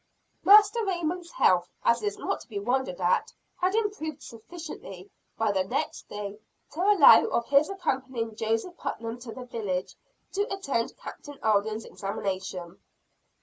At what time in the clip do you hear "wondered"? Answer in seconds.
2.57-2.99